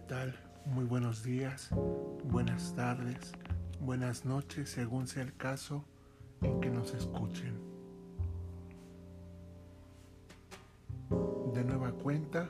tal? 0.00 0.34
Muy 0.66 0.84
buenos 0.84 1.22
días, 1.22 1.70
buenas 2.24 2.74
tardes, 2.74 3.32
buenas 3.80 4.24
noches, 4.24 4.70
según 4.70 5.06
sea 5.06 5.22
el 5.22 5.36
caso 5.36 5.84
en 6.42 6.60
que 6.60 6.70
nos 6.70 6.94
escuchen. 6.94 7.58
De 11.54 11.64
nueva 11.64 11.92
cuenta, 11.92 12.48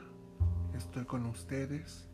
estoy 0.75 1.05
con 1.05 1.25
ustedes 1.25 2.07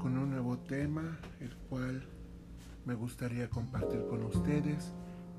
con 0.00 0.18
un 0.18 0.30
nuevo 0.30 0.58
tema, 0.58 1.18
el 1.40 1.54
cual 1.68 2.02
me 2.84 2.94
gustaría 2.94 3.48
compartir 3.48 4.06
con 4.08 4.24
ustedes, 4.24 4.92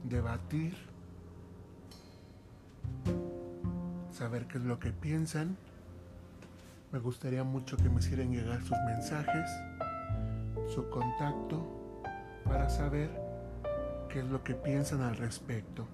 debatir, 0.04 0.76
saber 4.12 4.48
qué 4.48 4.58
es 4.58 4.64
lo 4.64 4.80
que 4.80 4.92
piensan 4.92 5.58
me 6.94 7.00
gustaría 7.00 7.44
mucho 7.44 7.76
que 7.76 7.90
me 7.90 8.00
hicieran 8.00 8.32
llegar 8.32 8.62
sus 8.62 8.78
mensajes, 8.86 9.50
su 10.68 10.88
contacto, 10.92 12.04
para 12.46 12.70
saber 12.70 13.10
qué 14.10 14.20
es 14.20 14.26
lo 14.26 14.44
que 14.44 14.54
piensan 14.54 15.02
al 15.02 15.18
respecto. 15.18 15.88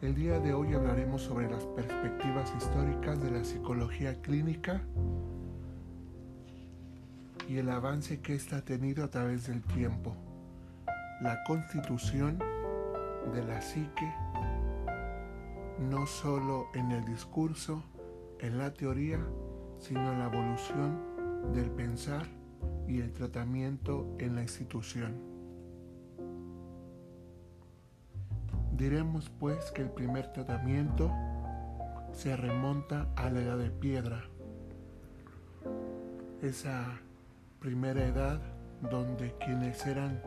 El 0.00 0.16
día 0.16 0.40
de 0.40 0.54
hoy 0.54 0.74
hablaremos 0.74 1.22
sobre 1.22 1.48
las 1.48 1.64
perspectivas 1.66 2.52
históricas 2.58 3.22
de 3.22 3.30
la 3.30 3.44
psicología 3.44 4.20
clínica 4.22 4.82
y 7.48 7.58
el 7.58 7.70
avance 7.70 8.20
que 8.20 8.34
ésta 8.34 8.56
ha 8.56 8.62
tenido 8.62 9.04
a 9.04 9.08
través 9.08 9.46
del 9.46 9.62
tiempo. 9.62 10.16
La 11.20 11.44
constitución 11.44 12.40
de 13.32 13.44
la 13.44 13.62
psique, 13.62 14.12
no 15.78 16.08
solo 16.08 16.66
en 16.74 16.90
el 16.90 17.04
discurso, 17.04 17.84
en 18.40 18.58
la 18.58 18.74
teoría, 18.74 19.20
sino 19.82 20.14
la 20.16 20.26
evolución 20.26 20.98
del 21.52 21.70
pensar 21.70 22.26
y 22.86 23.00
el 23.00 23.12
tratamiento 23.12 24.16
en 24.18 24.36
la 24.36 24.42
institución. 24.42 25.20
Diremos 28.72 29.28
pues 29.28 29.70
que 29.72 29.82
el 29.82 29.90
primer 29.90 30.32
tratamiento 30.32 31.10
se 32.12 32.36
remonta 32.36 33.08
a 33.16 33.28
la 33.28 33.40
edad 33.40 33.58
de 33.58 33.70
piedra, 33.70 34.22
esa 36.40 37.00
primera 37.58 38.04
edad 38.04 38.40
donde 38.90 39.34
quienes 39.38 39.84
eran 39.86 40.22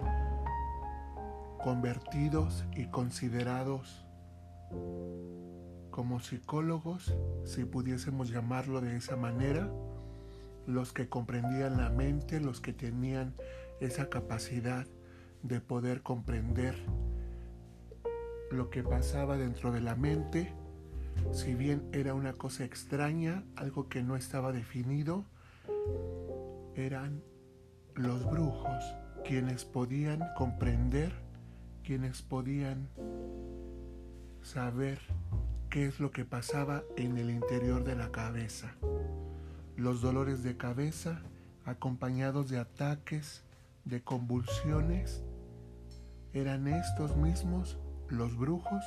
convertidos 1.64 2.66
y 2.76 2.88
considerados 2.88 4.06
como 5.96 6.20
psicólogos, 6.20 7.16
si 7.46 7.64
pudiésemos 7.64 8.30
llamarlo 8.30 8.82
de 8.82 8.98
esa 8.98 9.16
manera, 9.16 9.72
los 10.68 10.92
que 10.92 11.08
comprendían 11.08 11.78
la 11.78 11.90
mente, 11.90 12.42
los 12.42 12.60
que 12.60 12.74
tenían 12.74 13.34
esa 13.80 14.10
capacidad 14.10 14.86
de 15.42 15.62
poder 15.62 16.02
comprender 16.02 16.76
lo 18.52 18.70
que 18.70 18.84
pasaba 18.84 19.38
dentro 19.38 19.72
de 19.72 19.80
la 19.80 19.96
mente, 19.96 20.52
si 21.32 21.56
bien 21.56 21.88
era 21.94 22.14
una 22.14 22.34
cosa 22.34 22.66
extraña, 22.66 23.46
algo 23.56 23.88
que 23.88 24.04
no 24.04 24.18
estaba 24.18 24.52
definido, 24.52 25.24
eran 26.76 27.24
los 27.94 28.30
brujos 28.30 28.84
quienes 29.24 29.64
podían 29.64 30.20
comprender, 30.36 31.14
quienes 31.86 32.22
podían 32.22 32.90
saber 34.42 35.00
qué 35.76 35.88
es 35.88 36.00
lo 36.00 36.10
que 36.10 36.24
pasaba 36.24 36.86
en 36.96 37.18
el 37.18 37.30
interior 37.30 37.84
de 37.84 37.98
la 37.98 38.10
cabeza. 38.10 38.78
Los 39.76 40.02
dolores 40.02 40.42
de 40.42 40.56
cabeza 40.56 41.22
acompañados 41.66 42.50
de 42.50 42.60
ataques, 42.60 43.44
de 43.84 44.02
convulsiones, 44.02 45.22
eran 46.32 46.70
estos 46.70 47.18
mismos, 47.18 47.78
los 48.08 48.38
brujos, 48.38 48.86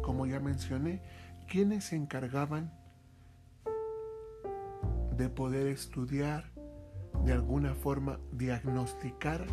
como 0.00 0.24
ya 0.24 0.40
mencioné, 0.40 1.02
quienes 1.46 1.84
se 1.84 1.96
encargaban 1.96 2.72
de 5.18 5.28
poder 5.28 5.66
estudiar, 5.66 6.50
de 7.22 7.34
alguna 7.34 7.74
forma 7.74 8.18
diagnosticar 8.32 9.46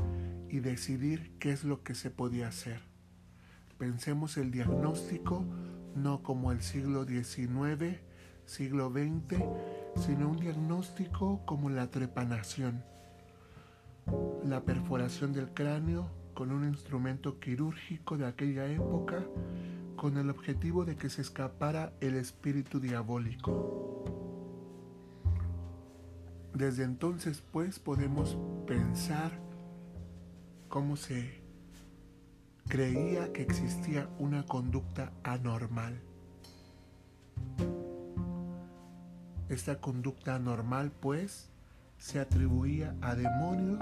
y 0.48 0.62
decidir 0.62 1.38
qué 1.38 1.52
es 1.52 1.66
lo 1.66 1.84
que 1.84 1.96
se 1.96 2.12
podía 2.12 2.48
hacer. 2.48 2.80
Pensemos 3.78 4.38
el 4.38 4.52
diagnóstico 4.52 5.46
no 5.98 6.24
como 6.24 6.52
el 6.52 6.62
siglo 6.62 7.06
XIX, 7.06 7.98
siglo 8.46 8.92
XX, 8.92 9.44
sino 9.96 10.30
un 10.30 10.38
diagnóstico 10.40 11.42
como 11.46 11.70
la 11.70 11.90
trepanación, 11.90 12.84
la 14.46 14.62
perforación 14.62 15.34
del 15.34 15.50
cráneo 15.54 16.10
con 16.34 16.52
un 16.52 16.66
instrumento 16.66 17.40
quirúrgico 17.40 18.18
de 18.18 18.28
aquella 18.28 18.68
época 18.68 19.26
con 19.96 20.18
el 20.18 20.30
objetivo 20.30 20.86
de 20.86 20.96
que 20.96 21.10
se 21.10 21.22
escapara 21.22 21.94
el 22.00 22.16
espíritu 22.16 22.80
diabólico. 22.80 24.06
Desde 26.54 26.84
entonces 26.84 27.44
pues 27.52 27.80
podemos 27.80 28.38
pensar 28.68 29.32
cómo 30.70 30.96
se 30.96 31.37
creía 32.68 33.32
que 33.32 33.44
existía 33.44 34.10
una 34.20 34.44
conducta 34.44 35.14
anormal. 35.24 36.02
Esta 39.48 39.80
conducta 39.80 40.36
anormal, 40.36 40.92
pues, 40.92 41.50
se 41.98 42.20
atribuía 42.20 42.94
a 43.02 43.16
demonios 43.16 43.80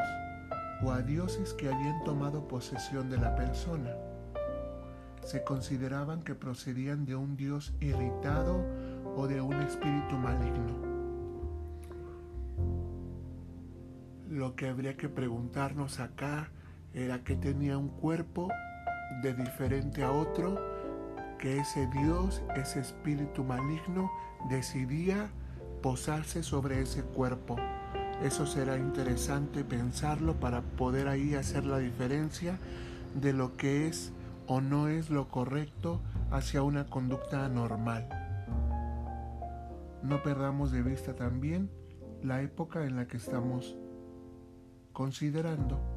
o 0.83 0.91
a 0.91 1.01
dioses 1.01 1.53
que 1.53 1.67
habían 1.67 2.03
tomado 2.03 2.47
posesión 2.47 3.09
de 3.09 3.17
la 3.17 3.35
persona. 3.35 3.91
Se 5.23 5.43
consideraban 5.43 6.21
que 6.21 6.35
procedían 6.35 7.05
de 7.05 7.15
un 7.15 7.35
dios 7.35 7.73
irritado 7.79 8.63
o 9.15 9.27
de 9.27 9.41
un 9.41 9.55
espíritu 9.61 10.15
maligno. 10.15 10.95
Lo 14.29 14.55
que 14.55 14.67
habría 14.67 14.95
que 14.95 15.09
preguntarnos 15.09 15.99
acá 15.99 16.51
era 16.93 17.23
que 17.23 17.35
tenía 17.35 17.77
un 17.77 17.89
cuerpo 17.89 18.49
de 19.21 19.33
diferente 19.33 20.03
a 20.03 20.11
otro, 20.11 20.59
que 21.37 21.57
ese 21.57 21.87
Dios, 21.87 22.41
ese 22.55 22.79
espíritu 22.79 23.43
maligno, 23.43 24.11
decidía 24.49 25.29
posarse 25.81 26.43
sobre 26.43 26.81
ese 26.81 27.03
cuerpo. 27.03 27.57
Eso 28.23 28.45
será 28.45 28.77
interesante 28.77 29.63
pensarlo 29.63 30.39
para 30.39 30.61
poder 30.61 31.07
ahí 31.07 31.35
hacer 31.35 31.65
la 31.65 31.79
diferencia 31.79 32.57
de 33.13 33.33
lo 33.33 33.55
que 33.57 33.87
es 33.87 34.11
o 34.47 34.61
no 34.61 34.87
es 34.87 35.09
lo 35.09 35.27
correcto 35.27 35.99
hacia 36.31 36.63
una 36.63 36.85
conducta 36.85 37.45
anormal. 37.45 38.07
No 40.03 40.21
perdamos 40.23 40.71
de 40.71 40.81
vista 40.81 41.15
también 41.15 41.69
la 42.23 42.41
época 42.41 42.85
en 42.85 42.95
la 42.95 43.07
que 43.07 43.17
estamos 43.17 43.75
considerando 44.93 45.94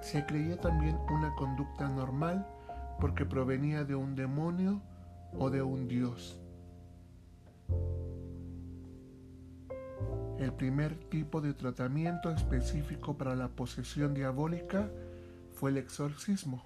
se 0.00 0.24
creía 0.26 0.60
también 0.60 0.96
una 1.10 1.34
conducta 1.34 1.88
normal 1.88 2.46
porque 3.00 3.24
provenía 3.24 3.84
de 3.84 3.94
un 3.94 4.14
demonio 4.14 4.80
o 5.38 5.50
de 5.50 5.62
un 5.62 5.88
dios. 5.88 6.40
El 10.38 10.52
primer 10.52 10.94
tipo 10.94 11.40
de 11.40 11.52
tratamiento 11.52 12.30
específico 12.30 13.18
para 13.18 13.34
la 13.34 13.48
posesión 13.48 14.14
diabólica 14.14 14.88
fue 15.52 15.70
el 15.70 15.78
exorcismo. 15.78 16.64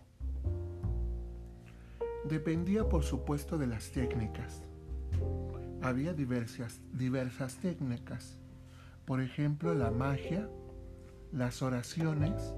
Dependía 2.29 2.89
por 2.89 3.03
supuesto 3.03 3.57
de 3.59 3.67
las 3.67 3.91
técnicas. 3.91 4.63
Había 5.81 6.13
diversas, 6.13 6.81
diversas 6.93 7.57
técnicas, 7.57 8.39
por 9.05 9.21
ejemplo 9.21 9.75
la 9.75 9.91
magia, 9.91 10.49
las 11.33 11.63
oraciones, 11.63 12.55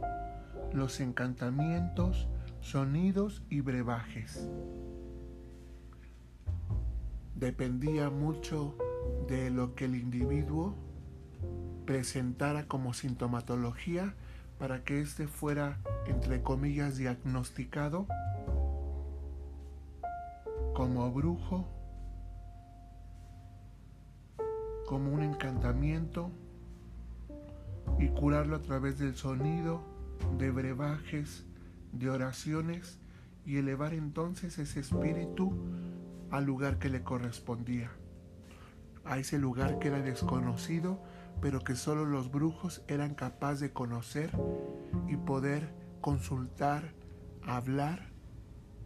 los 0.75 0.99
encantamientos, 0.99 2.27
sonidos 2.61 3.43
y 3.49 3.61
brebajes. 3.61 4.49
Dependía 7.37 8.11
mucho 8.11 8.77
de 9.29 9.51
lo 9.51 9.77
que 9.77 9.85
el 9.85 9.95
individuo 9.95 10.75
presentara 11.87 12.67
como 12.67 12.93
sintomatología 12.93 14.15
para 14.59 14.83
que 14.83 15.01
éste 15.01 15.29
fuera, 15.29 15.79
entre 16.07 16.43
comillas, 16.43 16.97
diagnosticado 16.97 18.07
como 20.75 21.13
brujo, 21.13 21.69
como 24.87 25.13
un 25.13 25.23
encantamiento 25.23 26.31
y 28.01 28.09
curarlo 28.09 28.57
a 28.57 28.61
través 28.61 28.99
del 28.99 29.15
sonido 29.15 29.94
de 30.39 30.51
brebajes, 30.51 31.45
de 31.93 32.11
oraciones 32.11 32.99
y 33.45 33.59
elevar 33.59 33.95
entonces 33.95 34.59
ese 34.59 34.81
espíritu 34.81 35.53
al 36.31 36.45
lugar 36.45 36.79
que 36.79 36.89
le 36.89 37.03
correspondía, 37.03 37.91
a 39.05 39.19
ese 39.19 39.39
lugar 39.39 39.79
que 39.79 39.89
era 39.89 40.01
desconocido 40.01 41.01
pero 41.41 41.61
que 41.61 41.75
solo 41.75 42.05
los 42.05 42.31
brujos 42.31 42.83
eran 42.89 43.15
capaces 43.15 43.61
de 43.61 43.73
conocer 43.73 44.31
y 45.09 45.17
poder 45.17 45.75
consultar, 46.01 46.95
hablar 47.43 48.11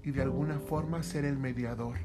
y 0.02 0.10
de 0.10 0.22
alguna 0.22 0.58
forma 0.58 1.02
ser 1.02 1.24
el 1.24 1.38
mediador. 1.38 1.96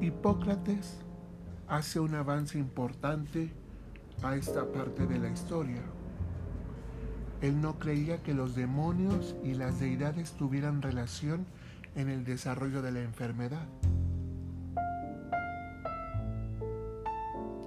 Hipócrates 0.00 0.98
hace 1.70 2.00
un 2.00 2.16
avance 2.16 2.58
importante 2.58 3.52
a 4.24 4.34
esta 4.34 4.66
parte 4.72 5.06
de 5.06 5.20
la 5.20 5.30
historia. 5.30 5.80
Él 7.40 7.60
no 7.60 7.78
creía 7.78 8.22
que 8.24 8.34
los 8.34 8.56
demonios 8.56 9.36
y 9.44 9.54
las 9.54 9.78
deidades 9.78 10.32
tuvieran 10.32 10.82
relación 10.82 11.46
en 11.94 12.10
el 12.10 12.24
desarrollo 12.24 12.82
de 12.82 12.90
la 12.90 13.00
enfermedad. 13.00 13.66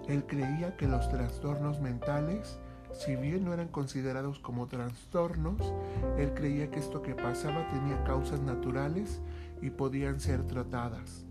Él 0.09 0.25
creía 0.27 0.75
que 0.75 0.89
los 0.89 1.07
trastornos 1.07 1.79
mentales, 1.79 2.59
si 2.91 3.15
bien 3.15 3.45
no 3.45 3.53
eran 3.53 3.69
considerados 3.69 4.37
como 4.37 4.67
trastornos, 4.67 5.73
él 6.17 6.33
creía 6.33 6.69
que 6.69 6.79
esto 6.79 7.01
que 7.01 7.15
pasaba 7.15 7.69
tenía 7.69 8.03
causas 8.03 8.41
naturales 8.41 9.21
y 9.61 9.69
podían 9.69 10.19
ser 10.19 10.45
tratadas. 10.45 11.25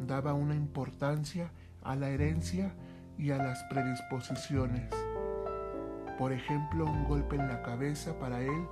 Daba 0.00 0.34
una 0.34 0.54
importancia 0.54 1.50
a 1.82 1.96
la 1.96 2.10
herencia 2.10 2.74
y 3.18 3.30
a 3.30 3.38
las 3.38 3.62
predisposiciones. 3.64 4.90
Por 6.18 6.32
ejemplo, 6.32 6.86
un 6.86 7.04
golpe 7.04 7.36
en 7.36 7.48
la 7.48 7.62
cabeza 7.62 8.18
para 8.18 8.40
él 8.42 8.66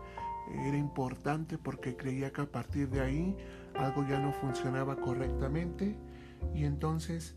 era 0.66 0.76
importante 0.76 1.58
porque 1.58 1.96
creía 1.96 2.32
que 2.32 2.42
a 2.42 2.46
partir 2.46 2.88
de 2.90 3.00
ahí 3.00 3.36
algo 3.74 4.06
ya 4.06 4.18
no 4.18 4.32
funcionaba 4.32 4.96
correctamente 4.96 5.96
y 6.54 6.64
entonces 6.64 7.34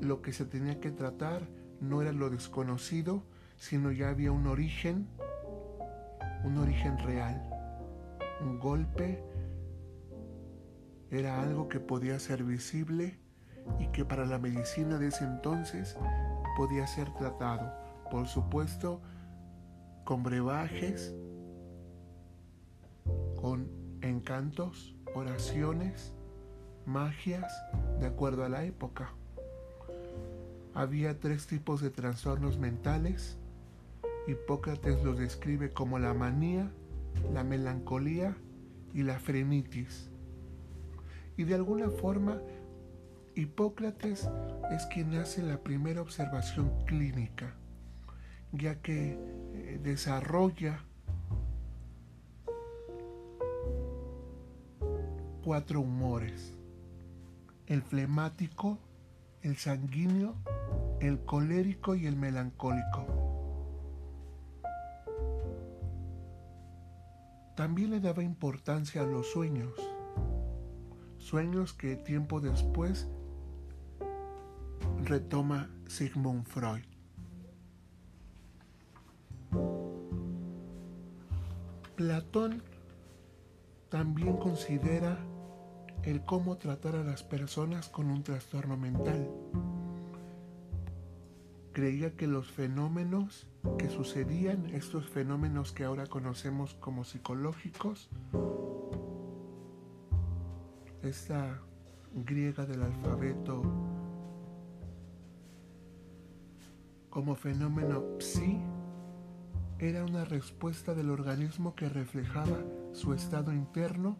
lo 0.00 0.20
que 0.22 0.32
se 0.32 0.44
tenía 0.44 0.80
que 0.80 0.90
tratar 0.90 1.48
no 1.80 2.02
era 2.02 2.12
lo 2.12 2.30
desconocido, 2.30 3.22
sino 3.56 3.92
ya 3.92 4.10
había 4.10 4.32
un 4.32 4.46
origen, 4.46 5.06
un 6.44 6.58
origen 6.58 6.98
real. 6.98 7.50
Un 8.40 8.58
golpe 8.58 9.22
era 11.10 11.40
algo 11.40 11.68
que 11.68 11.80
podía 11.80 12.18
ser 12.18 12.42
visible 12.44 13.18
y 13.78 13.88
que 13.88 14.04
para 14.04 14.26
la 14.26 14.38
medicina 14.38 14.98
de 14.98 15.08
ese 15.08 15.24
entonces 15.24 15.96
podía 16.56 16.86
ser 16.86 17.12
tratado, 17.14 17.72
por 18.10 18.26
supuesto, 18.26 19.00
con 20.04 20.22
brebajes, 20.22 21.14
con 23.40 23.68
encantos, 24.00 24.94
oraciones, 25.14 26.12
magias, 26.86 27.52
de 28.00 28.06
acuerdo 28.06 28.44
a 28.44 28.48
la 28.48 28.64
época. 28.64 29.12
Había 30.74 31.18
tres 31.18 31.46
tipos 31.46 31.80
de 31.80 31.90
trastornos 31.90 32.58
mentales. 32.58 33.38
Hipócrates 34.28 35.02
los 35.02 35.18
describe 35.18 35.72
como 35.72 35.98
la 35.98 36.14
manía, 36.14 36.70
la 37.32 37.44
melancolía 37.44 38.36
y 38.92 39.02
la 39.02 39.18
frenitis. 39.18 40.10
Y 41.36 41.44
de 41.44 41.54
alguna 41.54 41.90
forma, 41.90 42.40
Hipócrates 43.34 44.28
es 44.70 44.86
quien 44.86 45.14
hace 45.14 45.42
la 45.42 45.58
primera 45.58 46.00
observación 46.00 46.72
clínica, 46.86 47.54
ya 48.52 48.80
que 48.80 49.18
eh, 49.52 49.80
desarrolla 49.82 50.80
cuatro 55.44 55.80
humores, 55.80 56.54
el 57.66 57.82
flemático, 57.82 58.78
el 59.42 59.56
sanguíneo, 59.56 60.34
el 61.00 61.20
colérico 61.20 61.94
y 61.94 62.06
el 62.06 62.16
melancólico. 62.16 63.06
También 67.54 67.90
le 67.90 68.00
daba 68.00 68.22
importancia 68.22 69.02
a 69.02 69.06
los 69.06 69.30
sueños, 69.30 69.72
sueños 71.26 71.72
que 71.72 71.96
tiempo 71.96 72.40
después 72.40 73.08
retoma 75.04 75.68
Sigmund 75.88 76.46
Freud. 76.46 76.84
Platón 81.96 82.62
también 83.88 84.36
considera 84.36 85.18
el 86.04 86.24
cómo 86.24 86.58
tratar 86.58 86.94
a 86.94 87.02
las 87.02 87.24
personas 87.24 87.88
con 87.88 88.08
un 88.08 88.22
trastorno 88.22 88.76
mental 88.76 89.28
creía 91.72 92.16
que 92.16 92.26
los 92.26 92.50
fenómenos 92.50 93.46
que 93.78 93.90
sucedían, 93.90 94.64
estos 94.72 95.10
fenómenos 95.10 95.72
que 95.72 95.84
ahora 95.84 96.06
conocemos 96.06 96.72
como 96.72 97.04
psicológicos, 97.04 98.08
esta 101.02 101.60
griega 102.12 102.64
del 102.64 102.82
alfabeto 102.82 103.62
como 107.10 107.34
fenómeno 107.34 108.02
psi, 108.18 108.60
era 109.78 110.04
una 110.04 110.24
respuesta 110.24 110.94
del 110.94 111.10
organismo 111.10 111.74
que 111.74 111.88
reflejaba 111.88 112.58
su 112.92 113.14
estado 113.14 113.52
interno 113.52 114.16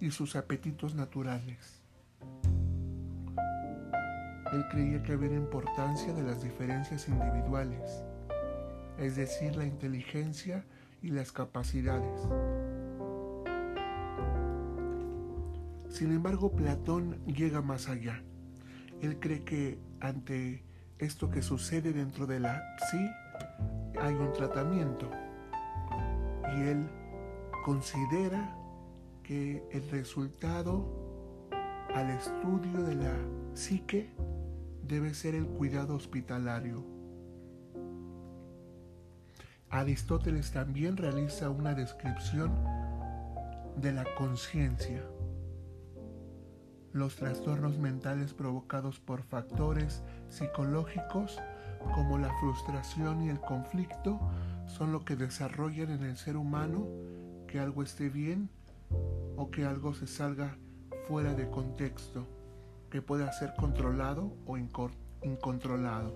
y 0.00 0.10
sus 0.10 0.34
apetitos 0.34 0.94
naturales. 0.94 1.82
Él 4.52 4.64
creía 4.70 5.02
que 5.02 5.12
había 5.12 5.34
importancia 5.34 6.12
de 6.12 6.22
las 6.22 6.42
diferencias 6.42 7.08
individuales, 7.08 8.04
es 8.98 9.16
decir, 9.16 9.56
la 9.56 9.64
inteligencia 9.64 10.64
y 11.00 11.08
las 11.08 11.32
capacidades. 11.32 12.28
Sin 15.92 16.10
embargo, 16.10 16.50
Platón 16.52 17.22
llega 17.26 17.60
más 17.60 17.90
allá. 17.90 18.22
Él 19.02 19.20
cree 19.20 19.44
que 19.44 19.78
ante 20.00 20.64
esto 20.98 21.28
que 21.28 21.42
sucede 21.42 21.92
dentro 21.92 22.26
de 22.26 22.40
la 22.40 22.62
psi 22.78 23.10
hay 24.00 24.14
un 24.14 24.32
tratamiento. 24.32 25.10
Y 26.56 26.62
él 26.62 26.88
considera 27.62 28.56
que 29.22 29.62
el 29.70 29.86
resultado 29.90 31.50
al 31.94 32.08
estudio 32.08 32.82
de 32.84 32.94
la 32.94 33.14
psique 33.52 34.08
debe 34.88 35.12
ser 35.12 35.34
el 35.34 35.46
cuidado 35.46 35.94
hospitalario. 35.94 36.86
Aristóteles 39.68 40.52
también 40.52 40.96
realiza 40.96 41.50
una 41.50 41.74
descripción 41.74 42.50
de 43.76 43.92
la 43.92 44.06
conciencia. 44.16 45.02
Los 46.92 47.16
trastornos 47.16 47.78
mentales 47.78 48.34
provocados 48.34 49.00
por 49.00 49.22
factores 49.22 50.02
psicológicos 50.28 51.40
como 51.94 52.18
la 52.18 52.32
frustración 52.38 53.22
y 53.22 53.30
el 53.30 53.40
conflicto 53.40 54.20
son 54.66 54.92
lo 54.92 55.04
que 55.04 55.16
desarrollan 55.16 55.90
en 55.90 56.02
el 56.04 56.16
ser 56.16 56.36
humano 56.36 56.86
que 57.46 57.60
algo 57.60 57.82
esté 57.82 58.08
bien 58.08 58.50
o 59.36 59.50
que 59.50 59.64
algo 59.64 59.94
se 59.94 60.06
salga 60.06 60.56
fuera 61.08 61.34
de 61.34 61.48
contexto 61.48 62.26
que 62.90 63.02
pueda 63.02 63.32
ser 63.32 63.54
controlado 63.56 64.34
o 64.46 64.58
incontrolado. 64.58 66.14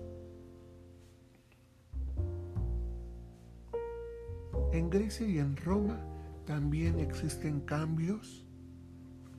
En 4.71 4.89
Grecia 4.89 5.27
y 5.27 5.39
en 5.39 5.57
Roma 5.57 5.99
también 6.45 6.99
existen 6.99 7.61
cambios 7.61 8.46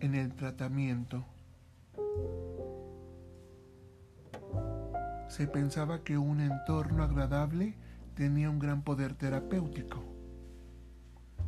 en 0.00 0.14
el 0.14 0.34
tratamiento. 0.34 1.24
Se 5.28 5.46
pensaba 5.46 6.02
que 6.02 6.18
un 6.18 6.40
entorno 6.40 7.02
agradable 7.02 7.74
tenía 8.14 8.50
un 8.50 8.58
gran 8.58 8.82
poder 8.82 9.14
terapéutico. 9.14 10.02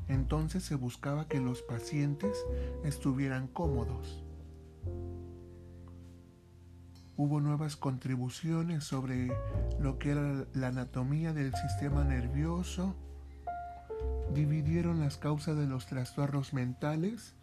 Entonces 0.08 0.64
se 0.64 0.74
buscaba 0.74 1.28
que 1.28 1.40
los 1.40 1.62
pacientes 1.62 2.36
estuvieran 2.84 3.46
cómodos 3.48 4.24
hubo 7.20 7.38
nuevas 7.38 7.76
contribuciones 7.76 8.84
sobre 8.84 9.30
lo 9.78 9.98
que 9.98 10.12
era 10.12 10.46
la 10.54 10.68
anatomía 10.68 11.34
del 11.34 11.54
sistema 11.54 12.02
nervioso, 12.02 12.96
dividieron 14.32 15.00
las 15.00 15.18
causas 15.18 15.58
de 15.58 15.66
los 15.66 15.84
trastornos 15.84 16.54
mentales 16.54 17.34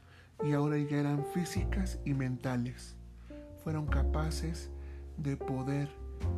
y 0.43 0.53
ahora 0.53 0.77
ya 0.77 0.97
eran 0.97 1.25
físicas 1.33 1.99
y 2.05 2.13
mentales. 2.13 2.95
Fueron 3.63 3.87
capaces 3.87 4.69
de 5.17 5.35
poder 5.35 5.89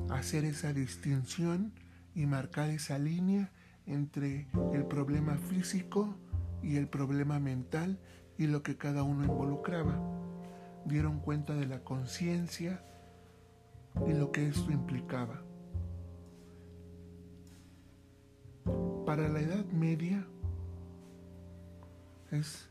hacer 0.09 0.45
esa 0.45 0.73
distinción 0.73 1.73
y 2.15 2.25
marcar 2.25 2.69
esa 2.69 2.97
línea 2.97 3.51
entre 3.85 4.47
el 4.73 4.85
problema 4.85 5.37
físico 5.37 6.15
y 6.61 6.77
el 6.77 6.87
problema 6.87 7.39
mental 7.39 7.99
y 8.37 8.47
lo 8.47 8.63
que 8.63 8.77
cada 8.77 9.03
uno 9.03 9.25
involucraba. 9.25 9.99
Dieron 10.85 11.19
cuenta 11.19 11.55
de 11.55 11.67
la 11.67 11.83
conciencia 11.83 12.83
y 14.07 14.13
lo 14.13 14.31
que 14.31 14.47
esto 14.47 14.71
implicaba. 14.71 15.43
Para 19.05 19.27
la 19.27 19.41
Edad 19.41 19.65
Media 19.65 20.25
es 22.31 22.69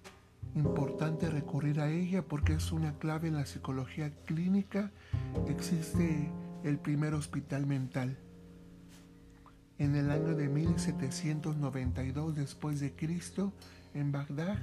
importante 0.54 1.28
recurrir 1.30 1.80
a 1.80 1.90
ella 1.90 2.22
porque 2.22 2.54
es 2.54 2.72
una 2.72 2.98
clave 2.98 3.28
en 3.28 3.34
la 3.34 3.46
psicología 3.46 4.10
clínica. 4.24 4.90
Existe 5.48 6.30
el 6.64 6.78
primer 6.78 7.14
hospital 7.14 7.66
mental. 7.66 8.18
En 9.78 9.94
el 9.94 10.10
año 10.10 10.34
de 10.34 10.48
1792 10.48 12.34
después 12.34 12.80
de 12.80 12.94
Cristo, 12.94 13.52
en 13.94 14.10
Bagdad, 14.10 14.58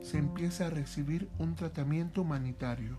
se 0.00 0.18
empieza 0.18 0.66
a 0.66 0.70
recibir 0.70 1.28
un 1.38 1.54
tratamiento 1.54 2.22
humanitario. 2.22 2.98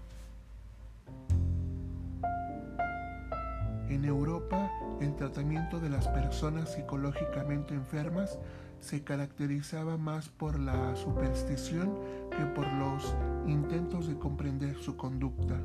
En 3.89 4.05
Europa, 4.05 4.71
el 5.01 5.15
tratamiento 5.15 5.79
de 5.79 5.89
las 5.89 6.07
personas 6.07 6.73
psicológicamente 6.73 7.73
enfermas 7.73 8.37
se 8.79 9.03
caracterizaba 9.03 9.97
más 9.97 10.29
por 10.29 10.59
la 10.59 10.95
superstición 10.95 11.93
que 12.31 12.45
por 12.45 12.67
los 12.73 13.15
intentos 13.47 14.07
de 14.07 14.17
comprender 14.17 14.77
su 14.77 14.95
conducta. 14.95 15.59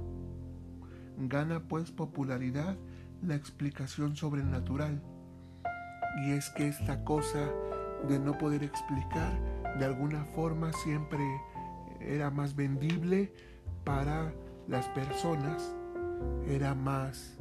Gana 1.19 1.61
pues 1.69 1.91
popularidad 1.91 2.77
la 3.23 3.35
explicación 3.35 4.17
sobrenatural. 4.17 5.03
Y 6.27 6.33
es 6.33 6.51
que 6.51 6.69
esta 6.69 7.05
cosa 7.05 7.51
de 8.09 8.19
no 8.19 8.37
poder 8.39 8.63
explicar 8.63 9.33
de 9.79 9.85
alguna 9.85 10.25
forma 10.25 10.73
siempre 10.73 11.25
era 12.01 12.31
más 12.31 12.55
vendible 12.55 13.33
para 13.85 14.33
las 14.69 14.87
personas, 14.89 15.75
era 16.47 16.75
más 16.75 17.37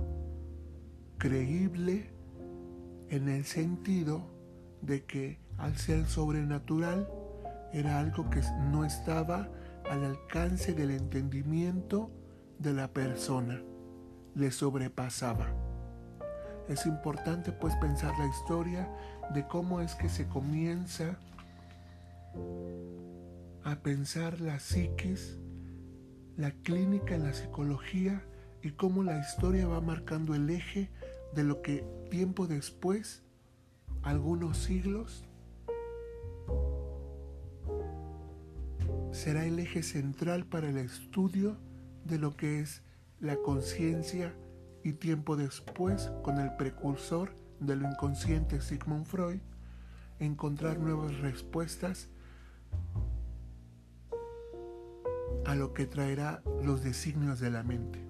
creíble 1.17 2.09
en 3.09 3.29
el 3.29 3.45
sentido 3.45 4.21
de 4.81 5.05
que 5.05 5.42
al 5.57 5.77
ser 5.77 6.05
sobrenatural 6.07 7.07
era 7.71 7.99
algo 7.99 8.29
que 8.29 8.41
no 8.71 8.85
estaba 8.85 9.49
al 9.89 10.03
alcance 10.03 10.73
del 10.73 10.91
entendimiento 10.91 12.11
de 12.59 12.73
la 12.73 12.87
persona, 12.87 13.61
le 14.35 14.51
sobrepasaba. 14.51 15.47
Es 16.69 16.85
importante 16.85 17.51
pues 17.51 17.75
pensar 17.75 18.13
la 18.17 18.27
historia 18.27 18.89
de 19.33 19.45
cómo 19.47 19.81
es 19.81 19.95
que 19.95 20.07
se 20.07 20.27
comienza 20.27 21.17
a 23.63 23.75
pensar 23.77 24.39
la 24.39 24.59
psiquis, 24.59 25.37
la 26.37 26.51
clínica 26.51 27.17
la 27.17 27.33
psicología 27.33 28.23
y 28.61 28.71
cómo 28.71 29.03
la 29.03 29.19
historia 29.19 29.67
va 29.67 29.81
marcando 29.81 30.35
el 30.35 30.49
eje 30.49 30.89
de 31.33 31.43
lo 31.43 31.61
que 31.61 31.85
tiempo 32.09 32.47
después, 32.47 33.23
algunos 34.03 34.57
siglos, 34.57 35.25
será 39.23 39.45
el 39.45 39.57
eje 39.57 39.83
central 39.83 40.45
para 40.45 40.67
el 40.67 40.75
estudio 40.75 41.55
de 42.03 42.19
lo 42.19 42.35
que 42.35 42.59
es 42.59 42.81
la 43.21 43.37
conciencia 43.37 44.35
y 44.83 44.91
tiempo 44.91 45.37
después, 45.37 46.11
con 46.23 46.39
el 46.39 46.53
precursor 46.57 47.33
de 47.61 47.77
lo 47.77 47.89
inconsciente 47.89 48.59
Sigmund 48.59 49.05
Freud, 49.05 49.39
encontrar 50.19 50.77
nuevas 50.77 51.17
respuestas 51.19 52.09
a 55.45 55.55
lo 55.55 55.73
que 55.73 55.85
traerá 55.85 56.43
los 56.61 56.83
designios 56.83 57.39
de 57.39 57.49
la 57.49 57.63
mente. 57.63 58.05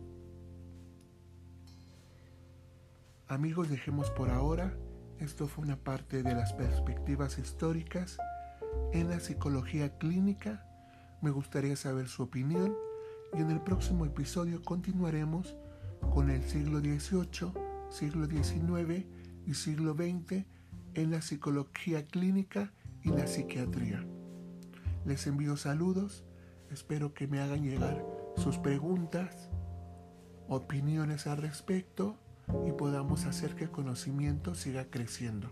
Amigos, 3.27 3.69
dejemos 3.69 4.09
por 4.09 4.31
ahora, 4.31 4.75
esto 5.19 5.47
fue 5.47 5.63
una 5.63 5.77
parte 5.77 6.23
de 6.23 6.33
las 6.33 6.53
perspectivas 6.53 7.37
históricas 7.37 8.17
en 8.93 9.09
la 9.09 9.19
psicología 9.19 9.95
clínica. 9.99 10.72
Me 11.23 11.31
gustaría 11.31 11.77
saber 11.77 12.09
su 12.09 12.23
opinión 12.23 12.75
y 13.33 13.41
en 13.41 13.49
el 13.49 13.61
próximo 13.61 14.05
episodio 14.05 14.61
continuaremos 14.61 15.55
con 16.13 16.29
el 16.29 16.43
siglo 16.43 16.79
XVIII, 16.79 17.53
siglo 17.89 18.27
XIX 18.27 19.05
y 19.47 19.53
siglo 19.53 19.93
XX 19.93 20.43
en 20.95 21.11
la 21.11 21.21
psicología 21.21 22.05
clínica 22.05 22.73
y 23.03 23.09
la 23.09 23.25
psiquiatría. 23.25 24.05
Les 25.05 25.25
envío 25.25 25.55
saludos 25.55 26.25
Espero 26.69 27.13
que 27.13 27.27
me 27.27 27.39
hagan 27.39 27.63
llegar 27.63 28.03
sus 28.35 28.57
preguntas, 28.57 29.47
opiniones 30.49 31.27
al 31.27 31.37
respecto 31.37 32.17
y 32.67 32.73
podamos 32.73 33.25
hacer 33.25 33.55
que 33.55 33.63
el 33.63 33.71
conocimiento 33.71 34.55
siga 34.55 34.89
creciendo. 34.89 35.51